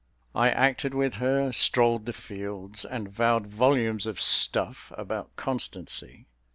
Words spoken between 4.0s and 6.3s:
of stuff about constancy.